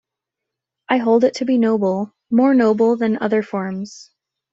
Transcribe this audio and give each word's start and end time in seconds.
I 0.89 0.97
hold 0.97 1.23
it 1.25 1.35
to 1.35 1.45
be 1.45 1.59
noble- 1.59 2.11
more 2.31 2.55
noble 2.55 2.95
than 2.95 3.19
other 3.21 3.43
forms. 3.43 4.09